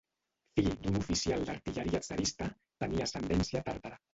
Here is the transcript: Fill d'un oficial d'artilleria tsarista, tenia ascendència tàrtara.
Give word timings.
Fill 0.59 0.69
d'un 0.85 0.97
oficial 0.99 1.45
d'artilleria 1.49 2.01
tsarista, 2.07 2.51
tenia 2.85 3.07
ascendència 3.11 3.67
tàrtara. 3.71 4.05